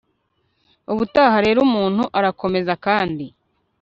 ubutaha 0.91 1.37
rero 1.45 1.59
umuntu 1.67 2.03
arakomeza 2.19 2.73
kandi 2.85 3.25